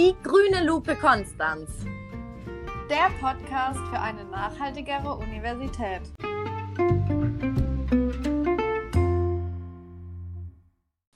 Die 0.00 0.16
grüne 0.22 0.64
Lupe 0.64 0.96
Konstanz. 0.96 1.68
Der 2.88 3.10
Podcast 3.20 3.78
für 3.90 4.00
eine 4.00 4.24
nachhaltigere 4.24 5.14
Universität. 5.14 6.00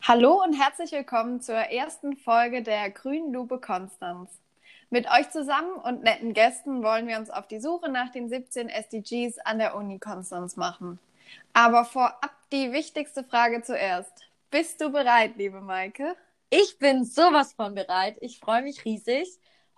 Hallo 0.02 0.42
und 0.45 0.52
herzlich 0.52 0.92
willkommen 0.92 1.41
zur 1.41 1.55
ersten 1.55 2.14
Folge 2.18 2.62
der 2.62 2.91
grünen 2.91 3.32
Lupe 3.32 3.59
Konstanz. 3.59 4.30
Mit 4.91 5.10
euch 5.10 5.30
zusammen 5.30 5.73
und 5.82 6.02
netten 6.02 6.34
Gästen 6.34 6.82
wollen 6.82 7.09
wir 7.09 7.16
uns 7.16 7.30
auf 7.30 7.48
die 7.48 7.60
Suche 7.60 7.91
nach 7.91 8.12
den 8.12 8.28
17 8.28 8.69
SDGs 8.69 9.38
an 9.38 9.59
der 9.60 9.77
Uni 9.77 9.98
Konstanz 9.98 10.59
machen. 10.59 10.98
Aber 11.55 11.87
vorab 11.87 12.34
die 12.52 12.70
wichtigste 12.73 13.24
Frage 13.24 13.62
zuerst. 13.62 14.28
Bist 14.51 14.82
du 14.82 14.91
bereit, 14.91 15.37
liebe 15.38 15.62
Maike? 15.62 16.16
Ich 16.56 16.78
bin 16.78 17.04
sowas 17.04 17.52
von 17.52 17.74
bereit. 17.74 18.16
Ich 18.20 18.38
freue 18.38 18.62
mich 18.62 18.84
riesig. 18.84 19.26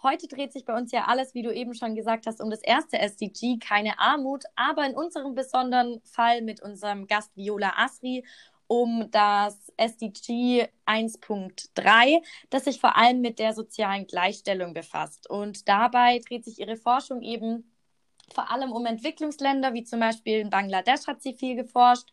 Heute 0.02 0.28
dreht 0.28 0.52
sich 0.52 0.66
bei 0.66 0.76
uns 0.76 0.92
ja 0.92 1.06
alles, 1.06 1.32
wie 1.32 1.40
du 1.40 1.50
eben 1.50 1.72
schon 1.72 1.94
gesagt 1.94 2.26
hast, 2.26 2.38
um 2.42 2.50
das 2.50 2.60
erste 2.60 2.98
SDG, 2.98 3.56
keine 3.58 3.98
Armut, 3.98 4.44
aber 4.56 4.84
in 4.84 4.94
unserem 4.94 5.34
besonderen 5.34 6.02
Fall 6.02 6.42
mit 6.42 6.60
unserem 6.60 7.06
Gast 7.06 7.34
Viola 7.34 7.72
Asri 7.78 8.26
um 8.66 9.10
das 9.10 9.72
SDG 9.78 10.68
1.3, 10.84 12.22
das 12.50 12.64
sich 12.64 12.78
vor 12.78 12.98
allem 12.98 13.22
mit 13.22 13.38
der 13.38 13.54
sozialen 13.54 14.06
Gleichstellung 14.06 14.74
befasst. 14.74 15.30
Und 15.30 15.70
dabei 15.70 16.18
dreht 16.18 16.44
sich 16.44 16.60
ihre 16.60 16.77
Forschung 16.77 17.22
eben 17.22 17.72
vor 18.34 18.50
allem 18.50 18.72
um 18.72 18.84
Entwicklungsländer, 18.84 19.72
wie 19.72 19.84
zum 19.84 20.00
Beispiel 20.00 20.40
in 20.40 20.50
Bangladesch 20.50 21.06
hat 21.06 21.22
sie 21.22 21.32
viel 21.32 21.56
geforscht. 21.56 22.12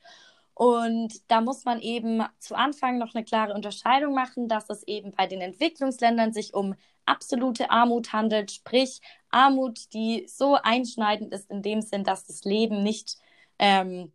Und 0.56 1.32
da 1.32 1.42
muss 1.42 1.66
man 1.66 1.80
eben 1.82 2.24
zu 2.40 2.56
Anfang 2.56 2.98
noch 2.98 3.16
eine 3.16 3.24
klare 3.24 3.54
Unterscheidung 3.54 4.14
machen, 4.14 4.48
dass 4.48 4.70
es 4.70 4.84
eben 4.84 5.12
bei 5.12 5.26
den 5.26 5.42
Entwicklungsländern 5.42 6.32
sich 6.32 6.54
um 6.54 6.76
absolute 7.06 7.72
Armut 7.72 8.14
handelt, 8.14 8.52
sprich 8.52 9.02
Armut, 9.30 9.94
die 9.94 10.26
so 10.28 10.56
einschneidend 10.56 11.34
ist 11.34 11.50
in 11.50 11.62
dem 11.62 11.82
Sinn, 11.82 12.04
dass 12.04 12.26
das 12.26 12.44
Leben 12.44 12.84
nicht 12.84 13.18
ähm, 13.60 14.14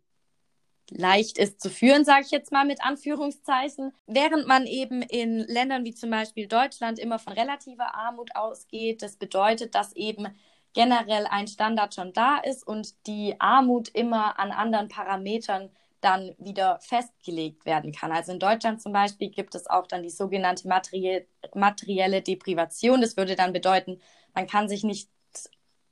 leicht 0.91 1.37
ist 1.37 1.61
zu 1.61 1.69
führen, 1.69 2.05
sage 2.05 2.25
ich 2.25 2.31
jetzt 2.31 2.51
mal 2.51 2.65
mit 2.65 2.83
Anführungszeichen, 2.83 3.91
während 4.07 4.47
man 4.47 4.65
eben 4.65 5.01
in 5.01 5.39
Ländern 5.39 5.85
wie 5.85 5.93
zum 5.93 6.09
Beispiel 6.09 6.47
Deutschland 6.47 6.99
immer 6.99 7.19
von 7.19 7.33
relativer 7.33 7.95
Armut 7.95 8.35
ausgeht. 8.35 9.01
Das 9.01 9.17
bedeutet, 9.17 9.75
dass 9.75 9.93
eben 9.95 10.27
generell 10.73 11.25
ein 11.27 11.47
Standard 11.47 11.93
schon 11.95 12.13
da 12.13 12.37
ist 12.37 12.65
und 12.65 13.07
die 13.07 13.35
Armut 13.39 13.89
immer 13.89 14.39
an 14.39 14.51
anderen 14.51 14.87
Parametern 14.87 15.69
dann 16.01 16.33
wieder 16.37 16.79
festgelegt 16.81 17.65
werden 17.65 17.91
kann. 17.91 18.11
Also 18.11 18.31
in 18.31 18.39
Deutschland 18.39 18.81
zum 18.81 18.93
Beispiel 18.93 19.29
gibt 19.29 19.55
es 19.55 19.67
auch 19.67 19.87
dann 19.87 20.03
die 20.03 20.09
sogenannte 20.09 20.67
materie 20.67 21.27
materielle 21.53 22.21
Deprivation. 22.21 23.01
Das 23.01 23.17
würde 23.17 23.35
dann 23.35 23.53
bedeuten, 23.53 23.99
man 24.33 24.47
kann 24.47 24.69
sich 24.69 24.83
nicht 24.83 25.09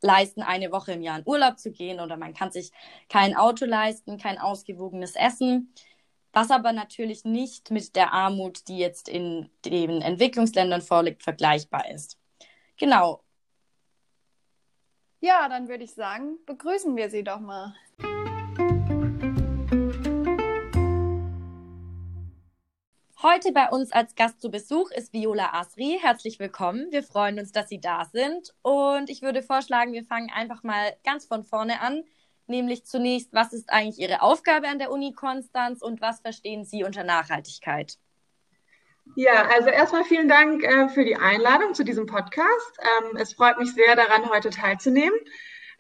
leisten, 0.01 0.41
eine 0.43 0.71
Woche 0.71 0.93
im 0.93 1.01
Jahr 1.01 1.19
in 1.19 1.27
Urlaub 1.27 1.59
zu 1.59 1.71
gehen 1.71 1.99
oder 1.99 2.17
man 2.17 2.33
kann 2.33 2.51
sich 2.51 2.71
kein 3.09 3.35
Auto 3.35 3.65
leisten, 3.65 4.17
kein 4.17 4.37
ausgewogenes 4.37 5.15
Essen, 5.15 5.73
was 6.33 6.51
aber 6.51 6.71
natürlich 6.71 7.25
nicht 7.25 7.71
mit 7.71 7.95
der 7.95 8.13
Armut, 8.13 8.67
die 8.67 8.77
jetzt 8.77 9.09
in 9.09 9.49
den 9.65 10.01
Entwicklungsländern 10.01 10.81
vorliegt, 10.81 11.23
vergleichbar 11.23 11.89
ist. 11.89 12.17
Genau. 12.77 13.23
Ja, 15.19 15.49
dann 15.49 15.67
würde 15.67 15.83
ich 15.83 15.95
sagen, 15.95 16.37
begrüßen 16.45 16.95
wir 16.95 17.09
Sie 17.09 17.23
doch 17.23 17.39
mal. 17.39 17.73
Heute 23.23 23.51
bei 23.51 23.69
uns 23.69 23.91
als 23.91 24.13
Gast 24.13 24.39
zu 24.39 24.51
Besuch 24.51 24.91
ist 24.91 25.11
Viola 25.11 25.51
Asri. 25.53 25.97
Herzlich 25.99 26.37
willkommen. 26.37 26.91
Wir 26.91 27.01
freuen 27.01 27.39
uns, 27.39 27.51
dass 27.51 27.67
Sie 27.67 27.81
da 27.81 28.05
sind. 28.05 28.53
Und 28.61 29.09
ich 29.09 29.23
würde 29.23 29.41
vorschlagen, 29.41 29.91
wir 29.91 30.03
fangen 30.03 30.29
einfach 30.31 30.61
mal 30.61 30.95
ganz 31.03 31.25
von 31.25 31.43
vorne 31.43 31.81
an. 31.81 32.03
Nämlich 32.45 32.85
zunächst, 32.85 33.33
was 33.33 33.53
ist 33.53 33.71
eigentlich 33.71 33.97
Ihre 33.97 34.21
Aufgabe 34.21 34.67
an 34.67 34.77
der 34.77 34.91
Uni 34.91 35.13
Konstanz 35.13 35.81
und 35.81 35.99
was 35.99 36.19
verstehen 36.19 36.63
Sie 36.63 36.83
unter 36.83 37.03
Nachhaltigkeit? 37.03 37.97
Ja, 39.15 39.47
also 39.47 39.69
erstmal 39.69 40.03
vielen 40.03 40.29
Dank 40.29 40.63
äh, 40.63 40.87
für 40.89 41.03
die 41.03 41.15
Einladung 41.15 41.73
zu 41.73 41.83
diesem 41.83 42.05
Podcast. 42.05 42.77
Ähm, 42.79 43.17
es 43.17 43.33
freut 43.33 43.57
mich 43.57 43.73
sehr 43.73 43.95
daran, 43.95 44.29
heute 44.29 44.51
teilzunehmen. 44.51 45.17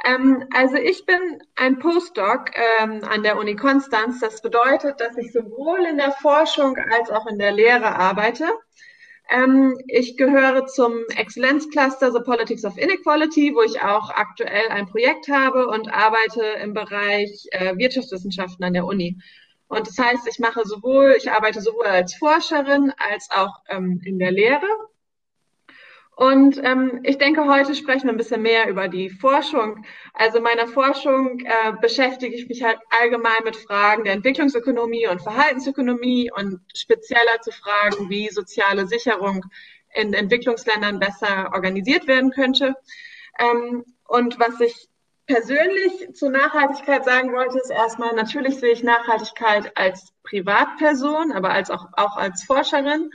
Ähm, 0.05 0.45
also 0.53 0.75
ich 0.75 1.05
bin 1.05 1.41
ein 1.55 1.79
Postdoc 1.79 2.51
ähm, 2.79 3.03
an 3.03 3.23
der 3.23 3.37
Uni 3.37 3.55
Konstanz. 3.55 4.19
Das 4.19 4.41
bedeutet, 4.41 4.99
dass 4.99 5.17
ich 5.17 5.31
sowohl 5.31 5.85
in 5.85 5.97
der 5.97 6.11
Forschung 6.11 6.77
als 6.77 7.09
auch 7.09 7.25
in 7.27 7.39
der 7.39 7.51
Lehre 7.51 7.95
arbeite. 7.95 8.45
Ähm, 9.29 9.77
ich 9.87 10.15
gehöre 10.15 10.67
zum 10.67 11.03
Exzellenzcluster 11.15 12.11
The 12.11 12.21
Politics 12.23 12.63
of 12.63 12.77
Inequality, 12.77 13.53
wo 13.53 13.61
ich 13.61 13.81
auch 13.81 14.09
aktuell 14.09 14.69
ein 14.69 14.85
Projekt 14.87 15.27
habe 15.27 15.67
und 15.67 15.93
arbeite 15.93 16.43
im 16.63 16.73
Bereich 16.73 17.47
äh, 17.51 17.75
Wirtschaftswissenschaften 17.77 18.63
an 18.63 18.73
der 18.73 18.85
Uni. 18.85 19.17
Und 19.67 19.87
das 19.87 19.97
heißt, 19.97 20.27
ich 20.27 20.39
mache 20.39 20.61
sowohl, 20.63 21.15
ich 21.17 21.29
arbeite 21.29 21.59
sowohl 21.61 21.87
als 21.87 22.15
Forscherin 22.15 22.93
als 22.97 23.29
auch 23.31 23.53
ähm, 23.67 24.01
in 24.05 24.17
der 24.17 24.31
Lehre. 24.31 24.67
Und 26.17 26.59
ähm, 26.63 27.01
ich 27.03 27.19
denke, 27.19 27.45
heute 27.45 27.75
sprechen 27.75 28.05
wir 28.05 28.11
ein 28.11 28.17
bisschen 28.17 28.41
mehr 28.41 28.67
über 28.69 28.87
die 28.87 29.11
Forschung. 29.11 29.85
Also 30.15 30.41
meiner 30.41 30.67
Forschung 30.67 31.41
äh, 31.41 31.73
beschäftige 31.79 32.35
ich 32.35 32.49
mich 32.49 32.63
halt 32.63 32.79
allgemein 32.89 33.43
mit 33.43 33.55
Fragen 33.55 34.03
der 34.03 34.13
Entwicklungsökonomie 34.13 35.07
und 35.07 35.21
Verhaltensökonomie 35.21 36.31
und 36.35 36.59
spezieller 36.75 37.39
zu 37.41 37.51
Fragen, 37.51 38.09
wie 38.09 38.29
soziale 38.29 38.87
Sicherung 38.87 39.45
in 39.93 40.15
Entwicklungsländern 40.15 40.97
besser 40.97 41.51
organisiert 41.53 42.07
werden 42.07 42.31
könnte. 42.31 42.73
Ähm, 43.37 43.85
und 44.07 44.39
was 44.39 44.59
ich 44.59 44.89
persönlich 45.27 46.15
zur 46.15 46.31
Nachhaltigkeit 46.31 47.05
sagen 47.05 47.31
wollte, 47.31 47.59
ist 47.59 47.69
erstmal, 47.69 48.15
natürlich 48.15 48.59
sehe 48.59 48.71
ich 48.71 48.81
Nachhaltigkeit 48.81 49.71
als 49.77 50.13
Privatperson, 50.23 51.31
aber 51.31 51.51
als 51.51 51.69
auch, 51.69 51.89
auch 51.93 52.17
als 52.17 52.43
Forscherin. 52.43 53.11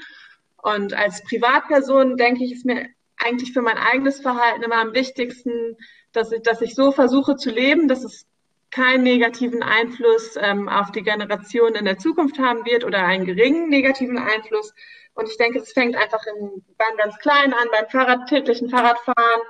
Und 0.63 0.95
als 0.95 1.23
Privatperson 1.25 2.17
denke 2.17 2.45
ich, 2.45 2.53
ist 2.53 2.65
mir 2.65 2.89
eigentlich 3.19 3.53
für 3.53 3.63
mein 3.63 3.79
eigenes 3.79 4.21
Verhalten 4.21 4.63
immer 4.63 4.77
am 4.77 4.95
wichtigsten, 4.95 5.77
dass 6.13 6.33
ich, 6.33 6.43
dass 6.43 6.61
ich 6.61 6.75
so 6.75 6.93
versuche 6.93 7.37
zu 7.37 7.51
leben, 7.51 7.89
dass 7.89 8.05
es 8.05 8.27
keinen 8.71 9.03
negativen 9.03 9.63
Einfluss 9.63 10.37
ähm, 10.41 10.69
auf 10.69 10.93
die 10.93 11.03
Generation 11.03 11.75
in 11.75 11.85
der 11.85 11.99
Zukunft 11.99 12.39
haben 12.39 12.65
wird 12.65 12.85
oder 12.85 13.05
einen 13.05 13.27
geringen 13.27 13.69
negativen 13.69 14.19
Einfluss. 14.19 14.73
Und 15.15 15.29
ich 15.29 15.37
denke, 15.37 15.59
es 15.59 15.73
fängt 15.73 15.95
einfach 15.95 16.25
in, 16.27 16.65
beim 16.79 16.97
ganz 16.97 17.19
Kleinen 17.19 17.53
an, 17.53 17.69
beim 17.71 17.89
Fahrrad, 17.91 18.29
täglichen 18.29 18.71
Fahrradfahren, 18.71 19.43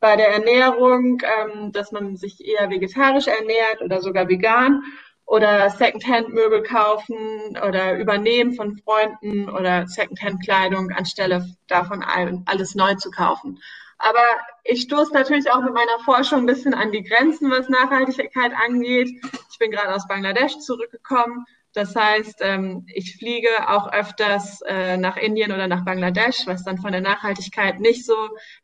bei 0.00 0.16
der 0.16 0.28
Ernährung, 0.28 1.20
ähm, 1.22 1.72
dass 1.72 1.90
man 1.92 2.16
sich 2.16 2.46
eher 2.46 2.70
vegetarisch 2.70 3.26
ernährt 3.26 3.82
oder 3.82 4.00
sogar 4.00 4.28
vegan 4.28 4.82
oder 5.28 5.68
Secondhand-Möbel 5.68 6.62
kaufen 6.62 7.58
oder 7.66 7.98
übernehmen 7.98 8.54
von 8.54 8.78
Freunden 8.78 9.50
oder 9.50 9.86
Secondhand-Kleidung 9.86 10.90
anstelle 10.90 11.46
davon 11.66 12.02
alles 12.46 12.74
neu 12.74 12.94
zu 12.94 13.10
kaufen. 13.10 13.60
Aber 13.98 14.24
ich 14.64 14.82
stoße 14.82 15.12
natürlich 15.12 15.50
auch 15.50 15.60
mit 15.60 15.74
meiner 15.74 15.98
Forschung 16.02 16.40
ein 16.40 16.46
bisschen 16.46 16.72
an 16.72 16.92
die 16.92 17.02
Grenzen, 17.02 17.50
was 17.50 17.68
Nachhaltigkeit 17.68 18.52
angeht. 18.54 19.10
Ich 19.50 19.58
bin 19.58 19.70
gerade 19.70 19.94
aus 19.94 20.08
Bangladesch 20.08 20.58
zurückgekommen. 20.60 21.44
Das 21.74 21.94
heißt, 21.94 22.38
ähm, 22.40 22.86
ich 22.94 23.16
fliege 23.18 23.68
auch 23.68 23.92
öfters 23.92 24.62
äh, 24.62 24.96
nach 24.96 25.18
Indien 25.18 25.52
oder 25.52 25.68
nach 25.68 25.84
Bangladesch, 25.84 26.46
was 26.46 26.64
dann 26.64 26.78
von 26.78 26.92
der 26.92 27.02
Nachhaltigkeit 27.02 27.80
nicht 27.80 28.06
so 28.06 28.14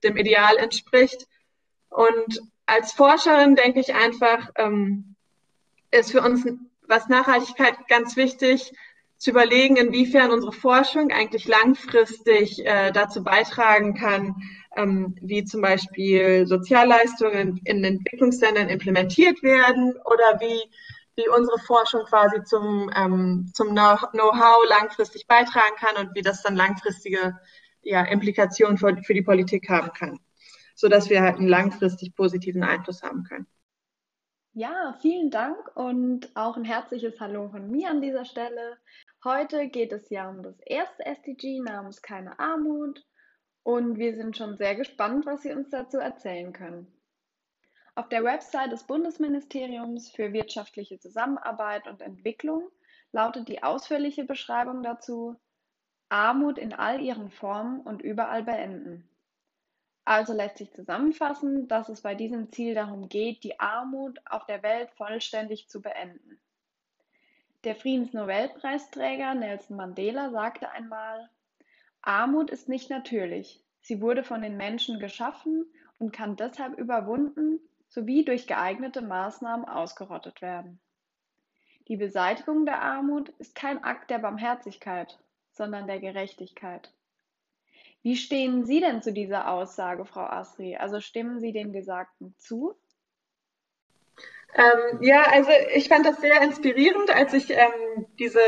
dem 0.03 0.17
Ideal 0.17 0.57
entspricht. 0.57 1.27
Und 1.91 2.41
als 2.65 2.93
Forscherin 2.93 3.55
denke 3.55 3.81
ich 3.81 3.95
einfach, 3.95 4.49
ähm, 4.57 5.14
ist 5.99 6.12
für 6.12 6.22
uns, 6.22 6.47
was 6.87 7.08
Nachhaltigkeit 7.08 7.76
ganz 7.88 8.17
wichtig, 8.17 8.73
zu 9.17 9.31
überlegen, 9.31 9.76
inwiefern 9.76 10.31
unsere 10.31 10.52
Forschung 10.52 11.11
eigentlich 11.11 11.46
langfristig 11.49 12.64
äh, 12.67 12.93
dazu 12.93 13.23
beitragen 13.25 13.94
kann, 13.94 14.35
ähm, 14.76 15.17
wie 15.20 15.44
zum 15.44 15.62
Beispiel 15.62 16.46
Sozialleistungen 16.46 17.58
in, 17.64 17.85
Entwicklungsländern 17.85 18.69
implementiert 18.69 19.43
werden 19.43 19.94
oder 20.05 20.41
wie, 20.41 20.61
wie 21.17 21.29
unsere 21.29 21.58
Forschung 21.61 22.02
quasi 22.06 22.43
zum, 22.44 22.90
ähm, 22.94 23.50
zum 23.55 23.69
Know-how 23.69 24.69
langfristig 24.69 25.26
beitragen 25.26 25.76
kann 25.79 25.97
und 26.05 26.14
wie 26.14 26.23
das 26.23 26.43
dann 26.43 26.56
langfristige 26.56 27.38
ja, 27.82 28.02
Implikationen 28.02 28.76
für, 28.76 28.94
für 29.05 29.14
die 29.14 29.23
Politik 29.23 29.69
haben 29.70 29.93
kann, 29.93 30.19
sodass 30.75 31.08
wir 31.08 31.23
halt 31.23 31.38
einen 31.38 31.49
langfristig 31.49 32.14
positiven 32.14 32.64
Einfluss 32.64 33.02
haben 33.02 33.25
können. 33.25 33.47
Ja, 34.56 34.97
vielen 35.01 35.33
Dank 35.33 35.77
und 35.77 36.31
auch 36.37 36.56
ein 36.56 36.65
herzliches 36.65 37.19
Hallo 37.19 37.49
von 37.49 37.73
mir 37.73 37.91
an 37.91 38.01
dieser 38.01 38.25
Stelle. 38.25 38.79
Heute 39.25 39.67
geht 39.67 39.91
es 39.91 40.11
ja 40.11 40.31
um 40.31 40.45
das 40.45 40.61
erste 40.61 41.05
SDG 41.05 41.59
namens 41.59 42.03
Keine 42.03 42.39
Armut 42.39 43.05
und 43.65 43.99
wir 43.99 44.15
sind 44.15 44.37
schon 44.37 44.56
sehr 44.56 44.77
gespannt, 44.77 45.27
was 45.27 45.43
Sie 45.43 45.51
uns 45.51 45.71
dazu 45.71 45.99
erzählen 45.99 46.53
können. 46.53 46.87
Auf 47.97 48.09
der 48.09 48.23
Website 48.23 48.71
des 48.71 48.85
Bundesministeriums 48.85 50.12
für 50.12 50.33
wirtschaftliche 50.33 51.00
Zusammenarbeit 51.00 51.89
und 51.89 52.00
Entwicklung 52.00 52.71
lautet 53.11 53.49
die 53.49 53.65
ausführliche 53.65 54.25
Beschreibung 54.25 54.85
dazu 54.85 55.35
Armut 56.11 56.59
in 56.59 56.73
all 56.73 57.00
ihren 57.00 57.33
Formen 57.33 57.81
und 57.81 58.03
überall 58.03 58.45
beenden. 58.45 59.11
Also 60.05 60.35
lässt 60.35 60.59
sich 60.59 60.73
zusammenfassen, 60.73 61.67
dass 61.69 61.89
es 61.89 62.03
bei 62.03 62.15
diesem 62.15 62.53
Ziel 62.53 62.75
darum 62.75 63.09
geht, 63.09 63.43
die 63.43 63.59
Armut 63.59 64.21
auf 64.27 64.45
der 64.47 64.62
Welt 64.62 64.91
vollständig 64.91 65.69
zu 65.69 65.81
beenden. 65.81 66.39
Der 67.65 67.75
Friedensnobelpreisträger 67.75 69.35
Nelson 69.35 69.77
Mandela 69.77 70.31
sagte 70.31 70.71
einmal, 70.71 71.31
Armut 72.03 72.51
ist 72.51 72.69
nicht 72.69 72.91
natürlich, 72.91 73.62
sie 73.81 74.03
wurde 74.03 74.23
von 74.23 74.43
den 74.43 74.59
Menschen 74.59 75.01
geschaffen 75.01 75.65
und 75.99 76.12
kann 76.12 76.37
deshalb 76.37 76.79
überwunden 76.79 77.61
sowie 77.89 78.25
durch 78.25 78.47
geeignete 78.47 79.00
Maßnahmen 79.00 79.67
ausgerottet 79.67 80.43
werden. 80.43 80.79
Die 81.89 81.97
Beseitigung 81.97 82.67
der 82.67 82.83
Armut 82.83 83.31
ist 83.39 83.55
kein 83.55 83.83
Akt 83.83 84.11
der 84.11 84.19
Barmherzigkeit, 84.19 85.19
sondern 85.53 85.87
der 85.87 86.00
Gerechtigkeit. 86.00 86.93
Wie 88.05 88.17
stehen 88.17 88.67
Sie 88.67 88.81
denn 88.81 89.01
zu 89.01 89.15
dieser 89.15 89.51
Aussage, 89.51 90.05
Frau 90.05 90.27
Asri? 90.27 90.77
Also 90.77 91.01
stimmen 91.01 91.41
Sie 91.41 91.53
dem 91.53 91.73
Gesagten 91.73 92.35
zu? 92.37 92.75
Ähm, 94.55 95.03
ja, 95.03 95.23
also 95.23 95.51
ich 95.75 95.89
fand 95.89 96.05
das 96.05 96.21
sehr 96.21 96.43
inspirierend, 96.43 97.09
als 97.11 97.33
ich 97.33 97.49
ähm, 97.49 98.05
diese, 98.19 98.41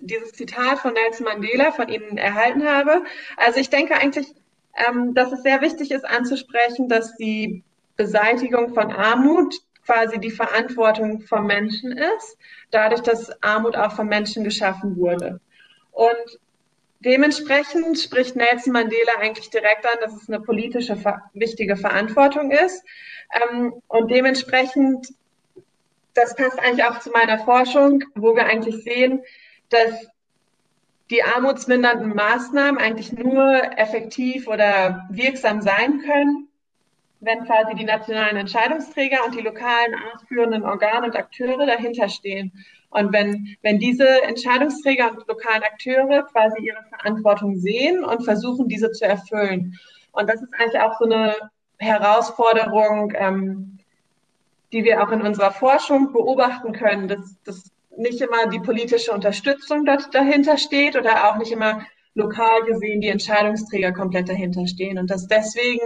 dieses 0.00 0.32
Zitat 0.32 0.80
von 0.80 0.94
Nelson 0.94 1.24
Mandela 1.26 1.70
von 1.70 1.88
Ihnen 1.88 2.18
erhalten 2.18 2.68
habe. 2.68 3.04
Also 3.36 3.60
ich 3.60 3.70
denke 3.70 3.94
eigentlich, 3.94 4.34
ähm, 4.74 5.14
dass 5.14 5.30
es 5.30 5.44
sehr 5.44 5.60
wichtig 5.60 5.92
ist 5.92 6.04
anzusprechen, 6.04 6.88
dass 6.88 7.16
die 7.16 7.62
Beseitigung 7.96 8.74
von 8.74 8.90
Armut 8.90 9.54
quasi 9.86 10.18
die 10.18 10.32
Verantwortung 10.32 11.20
von 11.20 11.46
Menschen 11.46 11.92
ist, 11.92 12.36
dadurch, 12.72 13.02
dass 13.02 13.40
Armut 13.44 13.76
auch 13.76 13.92
von 13.92 14.08
Menschen 14.08 14.42
geschaffen 14.42 14.96
wurde. 14.96 15.40
Und 15.92 16.40
dementsprechend 17.04 17.98
spricht 17.98 18.36
Nelson 18.36 18.72
Mandela 18.72 19.12
eigentlich 19.20 19.50
direkt 19.50 19.84
an, 19.86 19.98
dass 20.00 20.14
es 20.14 20.28
eine 20.28 20.40
politische 20.40 20.96
wichtige 21.34 21.76
Verantwortung 21.76 22.50
ist. 22.50 22.84
Ähm, 23.32 23.74
und 23.88 24.10
dementsprechend, 24.10 25.08
das 26.14 26.34
passt 26.34 26.58
eigentlich 26.58 26.84
auch 26.84 27.00
zu 27.00 27.10
meiner 27.10 27.38
Forschung, 27.38 28.04
wo 28.14 28.34
wir 28.34 28.46
eigentlich 28.46 28.82
sehen, 28.84 29.22
dass 29.68 30.06
die 31.10 31.22
armutsmindernden 31.22 32.14
Maßnahmen 32.14 32.80
eigentlich 32.80 33.12
nur 33.12 33.60
effektiv 33.76 34.48
oder 34.48 35.06
wirksam 35.10 35.60
sein 35.60 36.00
können, 36.00 36.48
wenn 37.20 37.44
quasi 37.44 37.74
die 37.74 37.84
nationalen 37.84 38.36
Entscheidungsträger 38.36 39.24
und 39.24 39.34
die 39.34 39.42
lokalen 39.42 39.94
ausführenden 40.12 40.64
Organe 40.64 41.06
und 41.06 41.16
Akteure 41.16 41.66
dahinter 41.66 42.08
stehen. 42.08 42.52
Und 42.92 43.12
wenn, 43.12 43.56
wenn 43.62 43.78
diese 43.78 44.22
Entscheidungsträger 44.22 45.10
und 45.10 45.26
lokalen 45.26 45.62
Akteure 45.62 46.24
quasi 46.24 46.62
ihre 46.62 46.84
Verantwortung 46.90 47.56
sehen 47.56 48.04
und 48.04 48.24
versuchen, 48.24 48.68
diese 48.68 48.92
zu 48.92 49.06
erfüllen. 49.06 49.78
Und 50.12 50.28
das 50.28 50.42
ist 50.42 50.52
eigentlich 50.58 50.80
auch 50.80 50.98
so 50.98 51.06
eine 51.06 51.34
Herausforderung, 51.78 53.12
ähm, 53.16 53.78
die 54.72 54.84
wir 54.84 55.02
auch 55.02 55.10
in 55.10 55.22
unserer 55.22 55.52
Forschung 55.52 56.12
beobachten 56.12 56.72
können, 56.72 57.08
dass, 57.08 57.36
dass 57.44 57.70
nicht 57.96 58.20
immer 58.20 58.46
die 58.48 58.60
politische 58.60 59.12
Unterstützung 59.12 59.84
dort 59.84 60.14
dahinter 60.14 60.56
steht 60.56 60.96
oder 60.96 61.30
auch 61.30 61.36
nicht 61.36 61.52
immer 61.52 61.86
lokal 62.14 62.62
gesehen 62.64 63.00
die 63.00 63.08
Entscheidungsträger 63.08 63.92
komplett 63.92 64.28
dahinter 64.28 64.66
stehen. 64.66 64.98
Und 64.98 65.10
dass 65.10 65.26
deswegen 65.26 65.80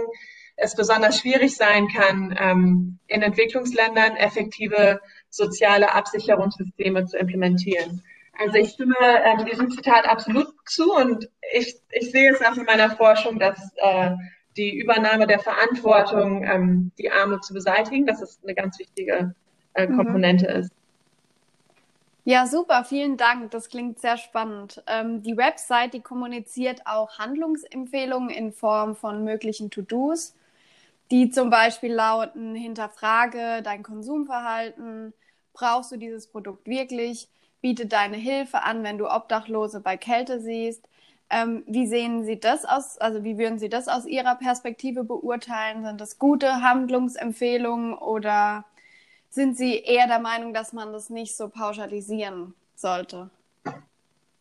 es 0.57 0.75
besonders 0.75 1.19
schwierig 1.19 1.55
sein 1.55 1.87
kann, 1.87 2.37
ähm, 2.39 2.99
in 3.07 3.21
Entwicklungsländern 3.21 4.15
effektive 4.15 4.99
soziale 5.29 5.93
Absicherungssysteme 5.93 7.05
zu 7.05 7.17
implementieren. 7.17 8.01
Also 8.39 8.57
ich 8.57 8.69
stimme 8.69 8.95
ähm, 8.99 9.45
diesem 9.45 9.71
Zitat 9.71 10.07
absolut 10.07 10.47
zu 10.65 10.93
und 10.93 11.27
ich, 11.53 11.75
ich 11.91 12.11
sehe 12.11 12.31
es 12.31 12.41
auch 12.41 12.55
in 12.55 12.65
meiner 12.65 12.91
Forschung, 12.95 13.39
dass 13.39 13.59
äh, 13.77 14.11
die 14.57 14.77
Übernahme 14.77 15.27
der 15.27 15.39
Verantwortung, 15.39 16.43
ähm, 16.43 16.91
die 16.97 17.11
Armut 17.11 17.43
zu 17.43 17.53
beseitigen, 17.53 18.05
dass 18.05 18.21
es 18.21 18.39
eine 18.43 18.53
ganz 18.53 18.77
wichtige 18.79 19.33
äh, 19.73 19.87
mhm. 19.87 19.97
Komponente 19.97 20.51
mhm. 20.51 20.59
ist. 20.61 20.71
Ja, 22.25 22.45
super, 22.45 22.83
vielen 22.83 23.15
Dank. 23.15 23.51
Das 23.51 23.69
klingt 23.69 23.99
sehr 23.99 24.17
spannend. 24.17 24.83
Ähm, 24.85 25.23
die 25.23 25.37
Website, 25.37 25.93
die 25.93 26.01
kommuniziert 26.01 26.81
auch 26.85 27.19
Handlungsempfehlungen 27.19 28.29
in 28.29 28.51
Form 28.51 28.95
von 28.95 29.23
möglichen 29.23 29.69
To-Dos 29.71 30.35
die 31.11 31.29
zum 31.29 31.49
Beispiel 31.49 31.93
lauten, 31.93 32.55
hinterfrage 32.55 33.61
dein 33.63 33.83
Konsumverhalten, 33.83 35.13
brauchst 35.53 35.91
du 35.91 35.97
dieses 35.97 36.27
Produkt 36.27 36.67
wirklich, 36.67 37.29
biete 37.61 37.85
deine 37.85 38.17
Hilfe 38.17 38.63
an, 38.63 38.83
wenn 38.83 38.97
du 38.97 39.09
Obdachlose 39.09 39.79
bei 39.79 39.97
Kälte 39.97 40.39
siehst. 40.39 40.87
Ähm, 41.29 41.63
wie 41.67 41.87
sehen 41.87 42.23
Sie 42.23 42.39
das 42.39 42.63
aus, 42.63 42.97
also 42.99 43.23
wie 43.23 43.37
würden 43.37 43.59
Sie 43.59 43.67
das 43.69 43.87
aus 43.87 44.05
Ihrer 44.05 44.35
Perspektive 44.35 45.03
beurteilen? 45.03 45.83
Sind 45.83 45.99
das 45.99 46.19
gute 46.19 46.61
Handlungsempfehlungen 46.61 47.93
oder 47.93 48.65
sind 49.29 49.57
Sie 49.57 49.79
eher 49.79 50.07
der 50.07 50.19
Meinung, 50.19 50.53
dass 50.53 50.71
man 50.71 50.93
das 50.93 51.09
nicht 51.09 51.35
so 51.35 51.49
pauschalisieren 51.49 52.53
sollte? 52.75 53.29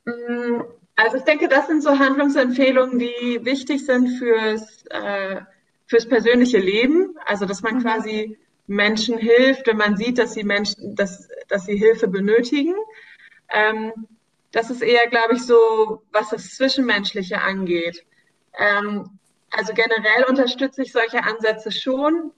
Mm, 0.05 0.61
also 0.95 1.17
ich 1.17 1.25
denke, 1.25 1.49
das 1.49 1.67
sind 1.67 1.83
so 1.83 1.99
Handlungsempfehlungen, 1.99 2.99
die 2.99 3.41
wichtig 3.43 3.85
sind 3.85 4.09
fürs 4.19 4.87
äh, 4.91 5.41
fürs 5.87 6.09
persönliche 6.09 6.59
Leben, 6.59 7.15
also 7.25 7.47
dass 7.47 7.63
man 7.63 7.77
mhm. 7.77 7.83
quasi 7.83 8.39
Menschen 8.67 9.19
hilft, 9.19 9.67
wenn 9.67 9.77
man 9.77 9.97
sieht, 9.97 10.19
dass 10.19 10.35
sie 10.35 10.45
Menschen, 10.45 10.97
dass, 10.97 11.29
dass 11.49 11.67
sie 11.67 11.77
Hilfe 11.77 12.09
benötigen. 12.09 12.75
Ähm, 13.49 13.93
das 14.53 14.71
ist 14.71 14.83
eher, 14.83 15.07
glaube 15.09 15.35
ich, 15.35 15.45
so, 15.45 16.03
was 16.13 16.31
das 16.31 16.55
Zwischenmenschliche 16.55 17.41
angeht. 17.41 18.05
Ähm, 18.59 19.19
also 19.51 19.73
generell 19.73 20.25
unterstütze 20.29 20.83
ich 20.83 20.93
solche 20.93 21.23
Ansätze 21.23 21.71
schon, 21.71 22.33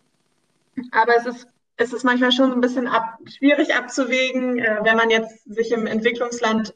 aber 0.93 1.17
es 1.17 1.27
ist, 1.27 1.47
es 1.77 1.93
ist 1.93 2.05
manchmal 2.05 2.33
schon 2.33 2.53
ein 2.53 2.61
bisschen 2.61 2.87
ab, 2.87 3.19
schwierig 3.27 3.75
abzuwägen, 3.75 4.59
äh, 4.59 4.81
wenn 4.83 4.97
man 4.97 5.11
jetzt 5.11 5.45
sich 5.45 5.73
im 5.73 5.87
Entwicklungsland 5.87 6.75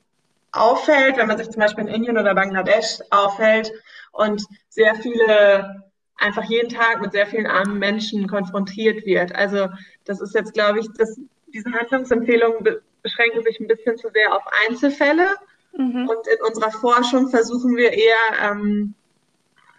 aufhält, 0.53 1.17
wenn 1.17 1.29
man 1.29 1.39
sich 1.39 1.51
zum 1.51 1.61
Beispiel 1.61 1.87
in 1.87 1.95
Indien 1.95 2.19
oder 2.19 2.35
Bangladesch 2.35 3.01
aufhält 3.11 3.73
und 4.13 4.45
sehr 4.69 4.95
viele 4.95 5.85
einfach 6.23 6.45
jeden 6.45 6.69
Tag 6.69 7.01
mit 7.01 7.13
sehr 7.13 7.27
vielen 7.27 7.47
armen 7.47 7.79
Menschen 7.79 8.27
konfrontiert 8.27 9.05
wird. 9.05 9.35
Also 9.35 9.69
das 10.05 10.21
ist 10.21 10.35
jetzt, 10.35 10.55
glaube 10.55 10.81
ich, 10.81 10.87
dass 10.97 11.19
diese 11.53 11.73
Handlungsempfehlungen 11.73 12.63
be 12.63 12.83
beschränken 13.03 13.43
sich 13.43 13.59
ein 13.59 13.67
bisschen 13.67 13.99
zu 13.99 14.09
sehr 14.15 14.33
auf 14.33 14.45
Einzelfälle. 14.69 15.27
Mhm. 15.77 16.09
Und 16.09 16.29
in 16.29 16.47
unserer 16.47 16.71
Forschung 16.71 17.31
versuchen 17.31 17.77
wir 17.77 17.93
eher 17.93 18.51
ähm, 18.51 18.95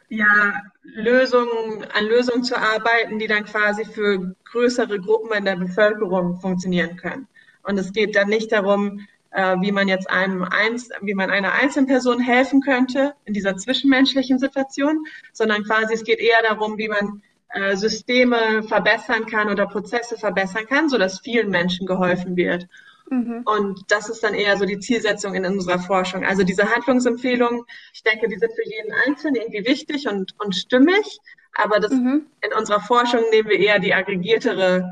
ja, 0.09 0.61
Lösungen, 0.83 1.85
an 1.93 2.05
Lösungen 2.05 2.43
zu 2.43 2.57
arbeiten, 2.57 3.19
die 3.19 3.27
dann 3.27 3.45
quasi 3.45 3.85
für 3.85 4.35
größere 4.51 4.99
Gruppen 4.99 5.31
in 5.37 5.45
der 5.45 5.55
Bevölkerung 5.55 6.39
funktionieren 6.41 6.97
können. 6.97 7.27
Und 7.63 7.77
es 7.79 7.93
geht 7.93 8.15
dann 8.15 8.27
nicht 8.27 8.51
darum, 8.51 9.07
äh, 9.33 9.55
wie 9.59 9.71
man 9.71 9.87
jetzt 9.87 10.09
einem 10.09 10.43
eins, 10.43 10.89
wie 11.01 11.13
man 11.13 11.29
einer 11.29 11.53
einzelnen 11.53 11.87
Person 11.87 12.19
helfen 12.19 12.61
könnte 12.61 13.15
in 13.25 13.33
dieser 13.33 13.57
zwischenmenschlichen 13.57 14.39
Situation, 14.39 15.05
sondern 15.33 15.63
quasi 15.63 15.93
es 15.93 16.03
geht 16.03 16.19
eher 16.19 16.41
darum, 16.43 16.77
wie 16.77 16.87
man 16.87 17.21
äh, 17.49 17.75
Systeme 17.75 18.63
verbessern 18.63 19.25
kann 19.25 19.49
oder 19.49 19.67
Prozesse 19.67 20.17
verbessern 20.17 20.65
kann, 20.67 20.89
so 20.89 20.97
dass 20.97 21.19
vielen 21.19 21.49
Menschen 21.49 21.85
geholfen 21.85 22.35
wird. 22.35 22.67
Mhm. 23.09 23.41
Und 23.45 23.91
das 23.91 24.09
ist 24.09 24.23
dann 24.23 24.33
eher 24.33 24.57
so 24.57 24.65
die 24.65 24.79
Zielsetzung 24.79 25.35
in 25.35 25.45
unserer 25.45 25.79
Forschung. 25.79 26.23
Also 26.23 26.43
diese 26.43 26.73
Handlungsempfehlungen, 26.73 27.63
ich 27.93 28.03
denke, 28.03 28.27
die 28.27 28.37
sind 28.37 28.51
für 28.53 28.67
jeden 28.67 28.93
Einzelnen 29.05 29.35
irgendwie 29.35 29.65
wichtig 29.65 30.07
und, 30.07 30.33
und 30.39 30.55
stimmig. 30.55 31.19
Aber 31.55 31.79
das, 31.79 31.91
mhm. 31.91 32.25
in 32.41 32.53
unserer 32.57 32.79
Forschung 32.79 33.21
nehmen 33.29 33.49
wir 33.49 33.59
eher 33.59 33.79
die 33.79 33.93
aggregiertere 33.93 34.89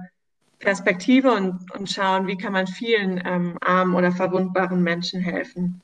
Perspektive 0.62 1.32
und, 1.32 1.72
und 1.78 1.90
schauen, 1.90 2.28
wie 2.28 2.38
kann 2.38 2.54
man 2.54 2.68
vielen 2.68 3.22
ähm, 3.26 3.58
armen 3.62 3.96
oder 3.96 4.12
verwundbaren 4.12 4.82
Menschen 4.82 5.20
helfen. 5.20 5.82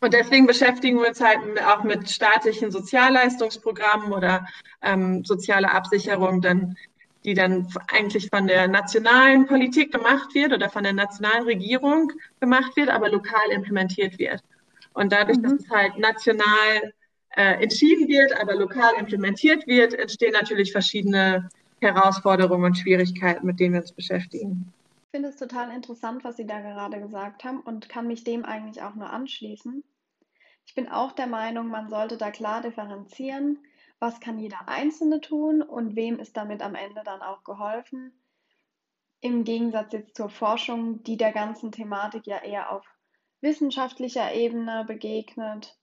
Und 0.00 0.12
deswegen 0.12 0.46
beschäftigen 0.48 1.00
wir 1.00 1.08
uns 1.08 1.20
halt 1.20 1.38
auch 1.64 1.84
mit 1.84 2.10
staatlichen 2.10 2.72
Sozialleistungsprogrammen 2.72 4.12
oder 4.12 4.44
ähm, 4.82 5.24
soziale 5.24 5.70
Absicherung, 5.70 6.40
dann, 6.40 6.76
die 7.24 7.34
dann 7.34 7.68
eigentlich 7.92 8.28
von 8.28 8.48
der 8.48 8.66
nationalen 8.66 9.46
Politik 9.46 9.92
gemacht 9.92 10.34
wird 10.34 10.52
oder 10.52 10.68
von 10.68 10.82
der 10.82 10.92
nationalen 10.92 11.44
Regierung 11.44 12.10
gemacht 12.40 12.76
wird, 12.76 12.88
aber 12.88 13.10
lokal 13.10 13.50
implementiert 13.52 14.18
wird. 14.18 14.42
Und 14.92 15.12
dadurch, 15.12 15.38
mhm. 15.38 15.42
dass 15.44 15.52
es 15.52 15.70
halt 15.70 15.96
national 15.98 16.92
äh, 17.36 17.62
entschieden 17.62 18.08
wird, 18.08 18.38
aber 18.40 18.56
lokal 18.56 18.94
implementiert 18.98 19.68
wird, 19.68 19.94
entstehen 19.94 20.32
natürlich 20.32 20.72
verschiedene 20.72 21.48
Herausforderungen 21.82 22.64
und 22.64 22.78
Schwierigkeiten, 22.78 23.46
mit 23.46 23.60
denen 23.60 23.74
wir 23.74 23.80
uns 23.80 23.92
beschäftigen. 23.92 24.72
Ich 25.06 25.10
finde 25.10 25.28
es 25.28 25.36
total 25.36 25.70
interessant, 25.70 26.24
was 26.24 26.36
Sie 26.36 26.46
da 26.46 26.60
gerade 26.60 27.00
gesagt 27.00 27.44
haben 27.44 27.60
und 27.60 27.88
kann 27.88 28.06
mich 28.06 28.24
dem 28.24 28.44
eigentlich 28.44 28.82
auch 28.82 28.94
nur 28.94 29.10
anschließen. 29.10 29.84
Ich 30.64 30.74
bin 30.74 30.88
auch 30.88 31.12
der 31.12 31.26
Meinung, 31.26 31.68
man 31.68 31.90
sollte 31.90 32.16
da 32.16 32.30
klar 32.30 32.62
differenzieren, 32.62 33.58
was 33.98 34.20
kann 34.20 34.38
jeder 34.38 34.68
Einzelne 34.68 35.20
tun 35.20 35.60
und 35.60 35.96
wem 35.96 36.18
ist 36.18 36.36
damit 36.36 36.62
am 36.62 36.74
Ende 36.74 37.02
dann 37.04 37.20
auch 37.20 37.44
geholfen. 37.44 38.12
Im 39.20 39.44
Gegensatz 39.44 39.92
jetzt 39.92 40.16
zur 40.16 40.30
Forschung, 40.30 41.02
die 41.02 41.16
der 41.16 41.32
ganzen 41.32 41.72
Thematik 41.72 42.26
ja 42.26 42.38
eher 42.38 42.72
auf 42.72 42.86
wissenschaftlicher 43.40 44.32
Ebene 44.32 44.84
begegnet, 44.86 45.76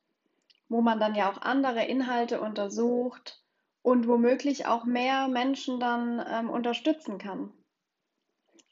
wo 0.69 0.81
man 0.81 0.99
dann 0.99 1.15
ja 1.15 1.31
auch 1.31 1.41
andere 1.41 1.85
Inhalte 1.85 2.41
untersucht 2.41 3.41
und 3.81 4.07
womöglich 4.07 4.65
auch 4.65 4.85
mehr 4.85 5.27
Menschen 5.27 5.79
dann 5.79 6.23
ähm, 6.29 6.49
unterstützen 6.49 7.17
kann. 7.17 7.51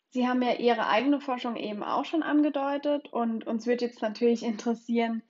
Sie 0.10 0.28
haben 0.28 0.42
ja 0.42 0.54
Ihre 0.54 0.88
eigene 0.88 1.20
Forschung 1.20 1.56
eben 1.56 1.84
auch 1.84 2.06
schon 2.06 2.24
angedeutet 2.24 3.12
und 3.12 3.46
uns 3.46 3.68
wird 3.68 3.82
jetzt 3.82 4.02
natürlich 4.02 4.44
interessieren, 4.44 5.22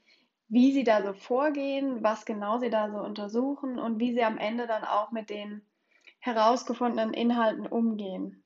wie 0.49 0.71
Sie 0.71 0.83
da 0.83 1.03
so 1.03 1.13
vorgehen, 1.13 2.03
was 2.03 2.25
genau 2.25 2.59
Sie 2.59 2.69
da 2.69 2.89
so 2.89 2.99
untersuchen 2.99 3.79
und 3.79 3.99
wie 3.99 4.13
Sie 4.13 4.23
am 4.23 4.37
Ende 4.37 4.67
dann 4.67 4.83
auch 4.83 5.11
mit 5.11 5.29
den 5.29 5.61
herausgefundenen 6.19 7.13
Inhalten 7.13 7.67
umgehen. 7.67 8.43